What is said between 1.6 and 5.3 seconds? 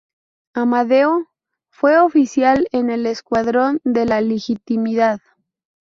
fue oficial en el escuadrón de la Legitimidad.